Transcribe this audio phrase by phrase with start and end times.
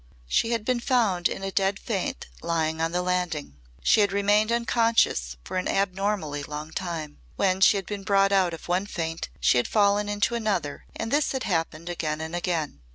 [0.25, 3.57] She had been found in a dead faint lying on the landing.
[3.83, 7.19] She had remained unconscious for an abnormally long time.
[7.35, 11.11] When she had been brought out of one faint she had fallen into another and
[11.11, 12.79] this had happened again and again.